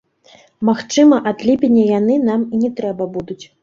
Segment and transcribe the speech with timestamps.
[0.69, 3.45] Магчыма, ад ліпеня яны нам і не трэба будуць.